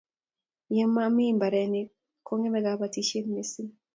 ye 0.75 0.85
mami 0.95 1.25
mbarenik 1.37 1.87
kongeme 2.25 2.59
kabatishit 2.65 3.25
mising 3.33 3.71